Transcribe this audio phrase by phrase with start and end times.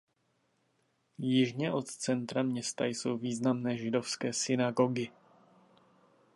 [1.17, 5.11] Jižně od centra města jsou významné židovské synagogy.